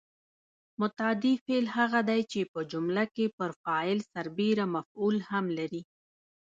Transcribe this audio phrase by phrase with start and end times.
[0.81, 5.81] متعدي فعل هغه دی چې په جمله کې پر فاعل سربېره مفعول هم لري.